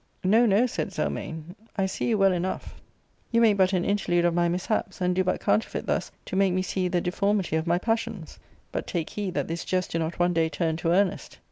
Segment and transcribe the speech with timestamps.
[0.23, 2.81] "No, no,*' said Zelmane," I see you well enough;
[3.31, 6.53] you make but an interlude of my mishaps, and do but counterfeit thus, to make
[6.53, 8.39] me see the deformity of my passions;
[8.71, 11.37] but take heed that this jest do not one day turn to earnest.